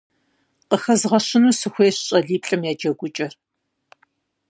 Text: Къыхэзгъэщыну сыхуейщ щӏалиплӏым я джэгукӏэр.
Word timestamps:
Къыхэзгъэщыну 0.69 1.57
сыхуейщ 1.59 1.97
щӏалиплӏым 2.05 2.61
я 2.69 2.73
джэгукӏэр. 2.79 3.33